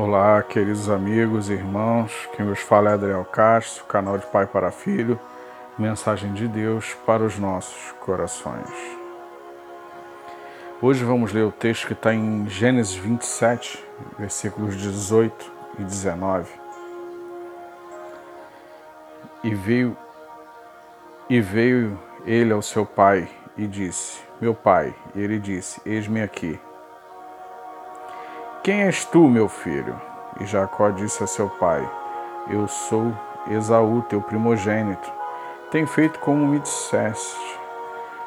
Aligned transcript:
Olá, 0.00 0.40
queridos 0.44 0.88
amigos 0.88 1.50
e 1.50 1.54
irmãos. 1.54 2.12
Quem 2.36 2.46
vos 2.46 2.60
fala 2.60 2.90
é 2.90 2.92
Adriel 2.92 3.24
Castro, 3.24 3.84
canal 3.86 4.16
de 4.16 4.24
Pai 4.26 4.46
para 4.46 4.70
Filho, 4.70 5.18
mensagem 5.76 6.32
de 6.32 6.46
Deus 6.46 6.94
para 7.04 7.24
os 7.24 7.36
nossos 7.36 7.90
corações. 7.98 8.70
Hoje 10.80 11.02
vamos 11.02 11.32
ler 11.32 11.42
o 11.42 11.50
texto 11.50 11.88
que 11.88 11.94
está 11.94 12.14
em 12.14 12.48
Gênesis 12.48 12.94
27, 12.94 13.84
versículos 14.16 14.76
18 14.76 15.52
e 15.80 15.82
19. 15.82 16.48
E 19.42 19.52
veio, 19.52 19.96
e 21.28 21.40
veio 21.40 21.98
ele 22.24 22.52
ao 22.52 22.62
seu 22.62 22.86
pai 22.86 23.28
e 23.56 23.66
disse: 23.66 24.20
Meu 24.40 24.54
pai. 24.54 24.94
E 25.16 25.20
ele 25.20 25.40
disse: 25.40 25.80
Eis-me 25.84 26.22
aqui. 26.22 26.56
Quem 28.62 28.82
és 28.82 29.04
tu, 29.04 29.28
meu 29.28 29.48
filho? 29.48 29.94
E 30.40 30.44
Jacó 30.44 30.90
disse 30.90 31.22
a 31.22 31.26
seu 31.26 31.48
pai: 31.48 31.88
Eu 32.50 32.66
sou 32.66 33.14
Esaú, 33.48 34.02
teu 34.02 34.20
primogênito. 34.20 35.10
Tem 35.70 35.86
feito 35.86 36.18
como 36.18 36.46
me 36.46 36.58
disseste. 36.58 37.58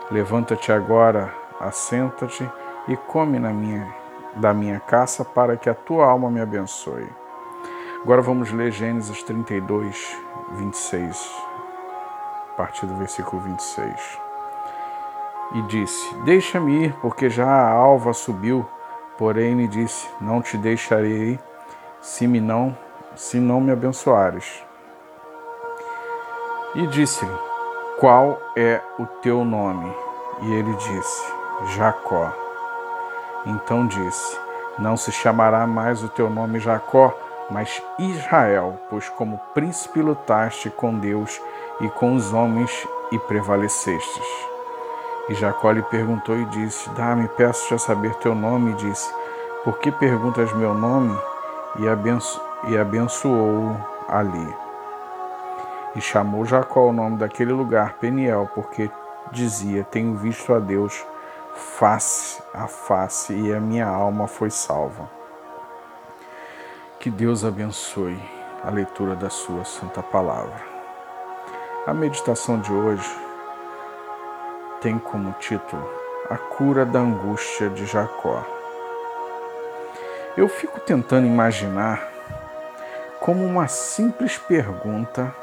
Levanta-te 0.10 0.72
agora, 0.72 1.34
assenta-te 1.60 2.50
e 2.88 2.96
come 2.96 3.40
na 3.40 3.52
minha, 3.52 3.94
da 4.36 4.54
minha 4.54 4.80
caça, 4.80 5.26
para 5.26 5.58
que 5.58 5.70
a 5.70 5.74
tua 5.74 6.08
alma 6.08 6.32
me 6.32 6.40
abençoe. 6.40 7.08
Agora 8.02 8.22
vamos 8.22 8.52
ler 8.52 8.72
Gênesis 8.72 9.22
32, 9.24 10.18
26, 10.54 11.44
a 12.52 12.56
partir 12.56 12.86
do 12.86 12.96
versículo 12.96 13.42
26. 13.42 14.20
E 15.56 15.62
disse: 15.64 16.16
Deixa-me 16.24 16.86
ir, 16.86 16.94
porque 17.02 17.30
já 17.30 17.46
a 17.46 17.70
alva 17.70 18.14
subiu 18.14 18.66
Porém 19.18 19.56
lhe 19.56 19.68
disse: 19.68 20.08
Não 20.20 20.42
te 20.42 20.58
deixarei 20.58 21.40
se 22.02 22.28
me 22.28 22.40
não 22.40 22.76
se 23.16 23.38
não 23.38 23.60
me 23.60 23.72
abençoares. 23.72 24.64
E 26.76 26.88
disse-lhe: 26.88 27.38
Qual 28.00 28.40
é 28.56 28.82
o 28.98 29.06
teu 29.06 29.44
nome? 29.44 29.94
E 30.42 30.54
ele 30.54 30.74
disse: 30.76 31.34
Jacó. 31.76 32.34
Então 33.46 33.88
disse: 33.88 34.40
Não 34.80 34.96
se 34.96 35.12
chamará 35.12 35.68
mais 35.68 36.04
o 36.04 36.10
teu 36.10 36.30
nome 36.30 36.60
Jacó, 36.60 37.14
mas 37.50 37.82
Israel, 38.00 38.80
pois 38.90 39.10
como 39.10 39.40
príncipe 39.54 40.02
lutaste 40.02 40.70
com 40.70 40.98
Deus 40.98 41.42
e 41.82 41.90
com 41.90 42.16
os 42.16 42.34
homens 42.34 42.88
e 43.12 43.20
prevalecestes. 43.20 44.51
E 45.32 45.34
Jacó 45.34 45.72
lhe 45.72 45.82
perguntou 45.82 46.36
e 46.36 46.44
disse: 46.48 46.90
Dá-me, 46.90 47.26
peço-te 47.30 47.74
a 47.74 47.78
saber 47.78 48.14
teu 48.16 48.36
nome. 48.36 48.72
E 48.72 48.76
disse: 48.76 49.10
Por 49.64 49.80
que 49.80 49.90
perguntas 49.90 50.52
meu 50.52 50.74
nome? 50.74 51.18
E, 51.80 51.88
abenço 51.88 52.42
e 52.68 52.78
abençoou 52.78 53.74
ali. 54.10 54.56
E 55.96 56.02
chamou 56.02 56.44
Jacó 56.44 56.90
o 56.90 56.92
nome 56.92 57.16
daquele 57.16 57.54
lugar 57.54 57.94
Peniel, 57.94 58.50
porque 58.54 58.92
dizia: 59.32 59.86
Tenho 59.86 60.18
visto 60.18 60.54
a 60.54 60.60
Deus 60.60 61.02
face 61.56 62.44
a 62.54 62.68
face, 62.68 63.34
e 63.34 63.54
a 63.54 63.60
minha 63.62 63.88
alma 63.88 64.28
foi 64.28 64.50
salva. 64.50 65.10
Que 67.00 67.10
Deus 67.10 67.46
abençoe 67.46 68.22
a 68.66 68.70
leitura 68.70 69.16
da 69.16 69.30
Sua 69.30 69.64
Santa 69.64 70.04
Palavra. 70.04 70.62
A 71.88 71.94
meditação 71.94 72.60
de 72.60 72.74
hoje 72.74 73.31
tem 74.82 74.98
como 74.98 75.32
título 75.34 75.88
A 76.28 76.38
Cura 76.38 76.86
da 76.86 77.00
Angústia 77.00 77.70
de 77.70 77.86
Jacó. 77.86 78.44
Eu 80.36 80.50
fico 80.50 80.80
tentando 80.80 81.28
imaginar 81.28 82.10
como 83.20 83.46
uma 83.46 83.68
simples 83.68 84.40
pergunta 84.40 85.34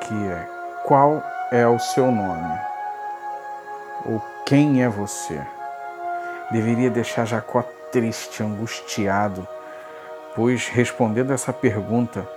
que 0.00 0.28
é: 0.28 0.48
qual 0.84 1.22
é 1.52 1.66
o 1.66 1.78
seu 1.78 2.10
nome? 2.10 2.58
Ou 4.04 4.20
quem 4.44 4.82
é 4.82 4.88
você? 4.88 5.40
Deveria 6.50 6.90
deixar 6.90 7.24
Jacó 7.24 7.62
triste, 7.92 8.42
angustiado, 8.42 9.46
pois 10.34 10.66
respondendo 10.68 11.32
essa 11.32 11.52
pergunta, 11.52 12.28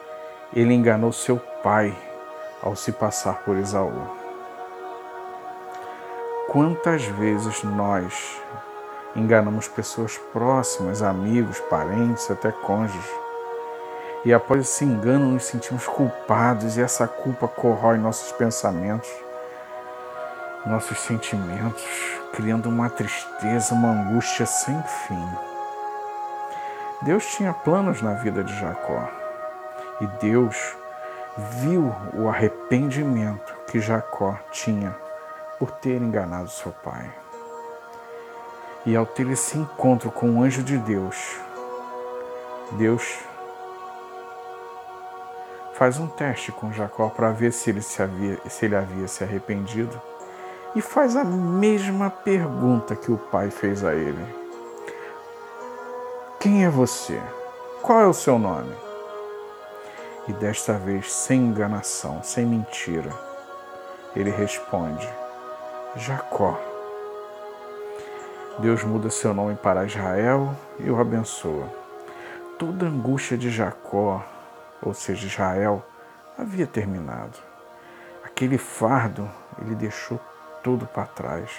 ele 0.53 0.73
enganou 0.73 1.11
seu 1.11 1.37
pai 1.37 1.95
ao 2.61 2.75
se 2.75 2.91
passar 2.91 3.41
por 3.43 3.57
Esaú. 3.57 4.20
Quantas 6.51 7.05
vezes 7.05 7.63
nós 7.63 8.37
enganamos 9.15 9.69
pessoas 9.69 10.17
próximas, 10.33 11.01
amigos, 11.01 11.61
parentes, 11.61 12.29
até 12.29 12.51
cônjuges, 12.51 13.09
e 14.25 14.33
após 14.33 14.67
esse 14.67 14.83
engano 14.83 15.31
nos 15.31 15.45
sentimos 15.45 15.87
culpados 15.87 16.75
e 16.75 16.81
essa 16.81 17.07
culpa 17.07 17.47
corrói 17.47 17.97
nossos 17.97 18.33
pensamentos, 18.33 19.09
nossos 20.65 20.99
sentimentos, 20.99 21.87
criando 22.33 22.67
uma 22.67 22.89
tristeza, 22.89 23.73
uma 23.73 23.91
angústia 23.91 24.45
sem 24.45 24.77
fim. 25.07 25.29
Deus 27.03 27.27
tinha 27.27 27.53
planos 27.53 28.01
na 28.01 28.15
vida 28.15 28.43
de 28.43 28.53
Jacó 28.59 29.07
e 30.01 30.07
Deus 30.19 30.75
viu 31.61 31.95
o 32.13 32.27
arrependimento 32.27 33.55
que 33.67 33.79
Jacó 33.79 34.37
tinha 34.51 34.93
por 35.61 35.69
ter 35.69 36.01
enganado 36.01 36.49
seu 36.49 36.71
pai. 36.71 37.07
E 38.83 38.95
ao 38.95 39.05
ter 39.05 39.29
esse 39.29 39.59
encontro 39.59 40.09
com 40.09 40.31
o 40.31 40.41
anjo 40.41 40.63
de 40.63 40.75
Deus, 40.75 41.37
Deus 42.71 43.19
faz 45.75 45.99
um 45.99 46.07
teste 46.07 46.51
com 46.51 46.73
Jacó 46.73 47.09
para 47.09 47.29
ver 47.29 47.53
se 47.53 47.69
ele, 47.69 47.83
se, 47.83 48.01
havia, 48.01 48.39
se 48.49 48.65
ele 48.65 48.75
havia 48.75 49.07
se 49.07 49.23
arrependido 49.23 50.01
e 50.73 50.81
faz 50.81 51.15
a 51.15 51.23
mesma 51.23 52.09
pergunta 52.09 52.95
que 52.95 53.11
o 53.11 53.17
pai 53.17 53.51
fez 53.51 53.83
a 53.83 53.93
ele: 53.93 54.35
Quem 56.39 56.65
é 56.65 56.69
você? 56.71 57.21
Qual 57.83 57.99
é 57.99 58.07
o 58.07 58.13
seu 58.13 58.39
nome? 58.39 58.75
E 60.27 60.33
desta 60.33 60.73
vez, 60.73 61.13
sem 61.13 61.39
enganação, 61.39 62.23
sem 62.23 62.47
mentira, 62.47 63.11
ele 64.15 64.31
responde: 64.31 65.20
Jacó. 65.95 66.57
Deus 68.59 68.81
muda 68.81 69.09
seu 69.09 69.33
nome 69.33 69.55
para 69.55 69.85
Israel 69.85 70.55
e 70.79 70.89
o 70.89 70.97
abençoa. 70.97 71.67
Toda 72.57 72.85
a 72.85 72.89
angústia 72.89 73.37
de 73.37 73.49
Jacó, 73.49 74.23
ou 74.81 74.93
seja, 74.93 75.27
Israel, 75.27 75.85
havia 76.37 76.65
terminado. 76.65 77.37
Aquele 78.23 78.57
fardo 78.57 79.29
ele 79.61 79.75
deixou 79.75 80.17
tudo 80.63 80.85
para 80.85 81.07
trás. 81.07 81.51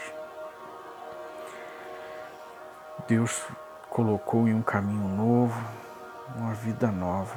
Deus 3.06 3.44
colocou 3.90 4.48
em 4.48 4.54
um 4.54 4.62
caminho 4.62 5.08
novo, 5.08 5.60
uma 6.34 6.54
vida 6.54 6.86
nova. 6.86 7.36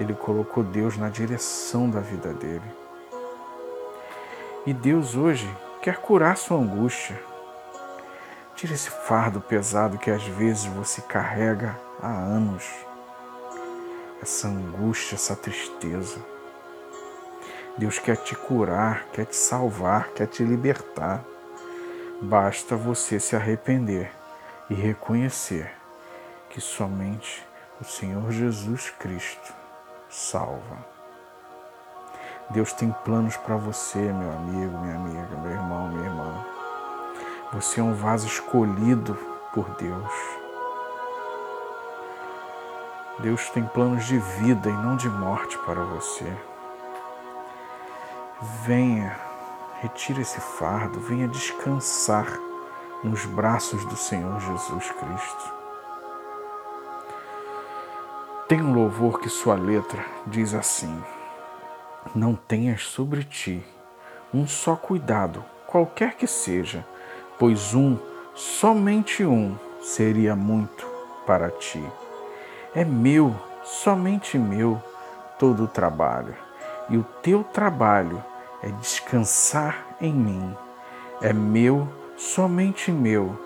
Ele 0.00 0.14
colocou 0.14 0.64
Deus 0.64 0.96
na 0.96 1.10
direção 1.10 1.90
da 1.90 2.00
vida 2.00 2.32
dele. 2.32 2.87
E 4.66 4.72
Deus 4.72 5.14
hoje 5.14 5.48
quer 5.80 5.96
curar 5.98 6.36
sua 6.36 6.58
angústia. 6.58 7.18
Tira 8.54 8.74
esse 8.74 8.90
fardo 8.90 9.40
pesado 9.40 9.98
que 9.98 10.10
às 10.10 10.22
vezes 10.24 10.66
você 10.66 11.00
carrega 11.00 11.78
há 12.02 12.08
anos. 12.08 12.64
Essa 14.20 14.48
angústia, 14.48 15.14
essa 15.14 15.36
tristeza. 15.36 16.18
Deus 17.78 17.98
quer 18.00 18.16
te 18.16 18.34
curar, 18.34 19.06
quer 19.12 19.26
te 19.26 19.36
salvar, 19.36 20.08
quer 20.08 20.26
te 20.26 20.42
libertar. 20.42 21.24
Basta 22.20 22.74
você 22.74 23.20
se 23.20 23.36
arrepender 23.36 24.10
e 24.68 24.74
reconhecer 24.74 25.72
que 26.50 26.60
somente 26.60 27.46
o 27.80 27.84
Senhor 27.84 28.32
Jesus 28.32 28.90
Cristo 28.90 29.54
salva. 30.10 30.97
Deus 32.50 32.72
tem 32.72 32.90
planos 33.04 33.36
para 33.36 33.56
você, 33.56 33.98
meu 33.98 34.32
amigo, 34.32 34.78
minha 34.78 34.96
amiga, 34.96 35.36
meu 35.36 35.50
irmão, 35.50 35.88
minha 35.88 36.06
irmã. 36.06 36.44
Você 37.52 37.80
é 37.80 37.82
um 37.82 37.92
vaso 37.92 38.26
escolhido 38.26 39.14
por 39.52 39.68
Deus. 39.76 40.12
Deus 43.18 43.50
tem 43.50 43.64
planos 43.64 44.06
de 44.06 44.18
vida 44.18 44.70
e 44.70 44.72
não 44.72 44.96
de 44.96 45.10
morte 45.10 45.58
para 45.58 45.82
você. 45.82 46.32
Venha, 48.64 49.18
retire 49.80 50.22
esse 50.22 50.40
fardo, 50.40 51.00
venha 51.00 51.28
descansar 51.28 52.26
nos 53.04 53.26
braços 53.26 53.84
do 53.84 53.96
Senhor 53.96 54.40
Jesus 54.40 54.90
Cristo. 54.92 55.52
Tem 58.48 58.62
um 58.62 58.72
louvor 58.72 59.20
que 59.20 59.28
sua 59.28 59.54
letra 59.54 60.02
diz 60.26 60.54
assim: 60.54 61.02
não 62.14 62.34
tenhas 62.34 62.84
sobre 62.84 63.24
ti 63.24 63.62
um 64.32 64.46
só 64.46 64.76
cuidado, 64.76 65.44
qualquer 65.66 66.14
que 66.14 66.26
seja, 66.26 66.84
pois 67.38 67.74
um, 67.74 67.96
somente 68.34 69.24
um, 69.24 69.56
seria 69.80 70.36
muito 70.36 70.86
para 71.26 71.50
ti. 71.50 71.82
É 72.74 72.84
meu, 72.84 73.34
somente 73.64 74.38
meu, 74.38 74.82
todo 75.38 75.64
o 75.64 75.68
trabalho, 75.68 76.34
e 76.90 76.96
o 76.96 77.04
teu 77.22 77.42
trabalho 77.42 78.22
é 78.62 78.68
descansar 78.68 79.96
em 80.00 80.12
mim. 80.12 80.56
É 81.22 81.32
meu, 81.32 81.88
somente 82.16 82.92
meu, 82.92 83.38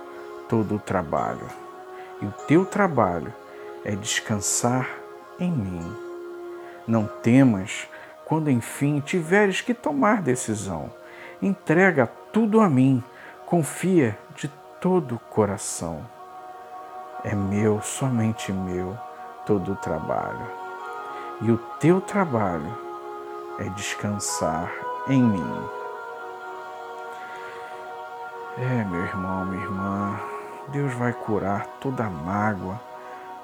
todo 0.49 0.76
o 0.76 0.81
trabalho, 0.81 1.47
e 2.20 2.26
o 2.26 2.32
teu 2.47 2.65
trabalho 2.65 3.32
é 3.85 3.94
descansar 3.94 4.88
em 5.38 5.50
mim. 5.50 5.97
Não 6.87 7.06
temas 7.06 7.87
quando 8.24 8.50
enfim 8.50 9.00
tiveres 9.00 9.60
que 9.60 9.74
tomar 9.74 10.22
decisão. 10.22 10.90
Entrega 11.40 12.06
tudo 12.32 12.60
a 12.60 12.69
mim, 12.69 13.02
confia 13.46 14.19
de 14.34 14.48
todo 14.80 15.16
o 15.16 15.19
coração. 15.19 16.06
É 17.24 17.34
meu, 17.34 17.80
somente 17.82 18.52
meu, 18.52 18.96
todo 19.46 19.72
o 19.72 19.76
trabalho. 19.76 20.46
E 21.40 21.50
o 21.50 21.58
teu 21.78 22.00
trabalho 22.00 22.76
é 23.58 23.69
descansar 23.70 24.72
em 25.08 25.22
mim. 25.22 25.69
É, 28.58 28.84
meu 28.84 29.00
irmão, 29.00 29.44
minha 29.46 29.62
irmã, 29.62 30.20
Deus 30.69 30.92
vai 30.94 31.12
curar 31.12 31.66
toda 31.80 32.04
a 32.04 32.10
mágoa, 32.10 32.80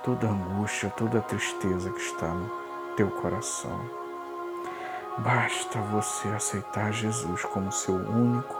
toda 0.02 0.26
a 0.26 0.30
angústia, 0.30 0.90
toda 0.96 1.18
a 1.18 1.22
tristeza 1.22 1.90
que 1.90 2.00
está 2.00 2.28
no 2.28 2.50
teu 2.96 3.10
coração. 3.10 4.07
Basta 5.18 5.80
você 5.80 6.28
aceitar 6.28 6.92
Jesus 6.92 7.44
como 7.44 7.72
seu 7.72 7.96
único 7.96 8.56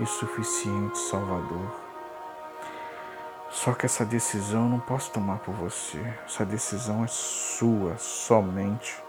e 0.00 0.06
suficiente 0.06 0.98
Salvador. 0.98 1.70
Só 3.50 3.74
que 3.74 3.84
essa 3.84 4.02
decisão 4.02 4.62
eu 4.62 4.68
não 4.70 4.80
posso 4.80 5.10
tomar 5.10 5.38
por 5.40 5.54
você. 5.54 6.02
Essa 6.24 6.46
decisão 6.46 7.04
é 7.04 7.06
sua, 7.08 7.98
somente 7.98 9.02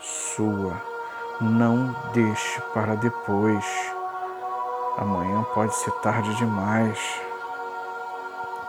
sua. 0.00 0.82
Não 1.40 1.94
deixe 2.12 2.60
para 2.74 2.96
depois. 2.96 3.64
Amanhã 4.98 5.44
pode 5.54 5.74
ser 5.76 5.92
tarde 6.00 6.34
demais. 6.34 6.98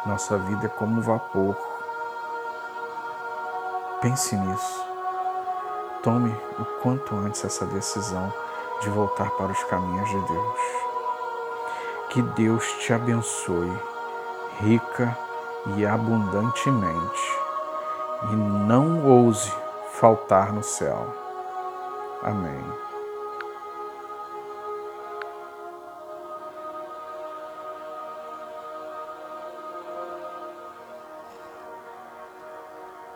Nossa 0.06 0.38
vida 0.38 0.68
é 0.68 0.70
como 0.70 1.02
vapor. 1.02 1.58
Pense 4.00 4.36
nisso. 4.36 4.91
Tome 6.04 6.36
o 6.60 6.66
quanto 6.82 7.16
antes 7.16 7.46
essa 7.46 7.66
decisão 7.66 8.34
de 8.82 8.90
voltar 8.90 9.30
para 9.32 9.52
os 9.52 9.64
caminhos 9.66 10.10
de 10.10 10.20
Deus. 10.28 10.60
Que 12.10 12.22
Deus 12.22 12.66
te 12.80 12.92
abençoe 12.92 13.72
rica 14.62 15.18
e 15.76 15.86
abundantemente 15.86 17.40
e 18.32 18.36
não 18.36 19.06
ouse 19.06 19.52
faltar 19.92 20.52
no 20.52 20.64
céu. 20.64 21.08
Amém. 22.24 22.91